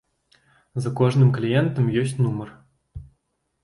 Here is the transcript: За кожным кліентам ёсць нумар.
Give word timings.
За 0.85 0.93
кожным 1.03 1.29
кліентам 1.37 1.93
ёсць 2.05 2.19
нумар. 2.25 2.49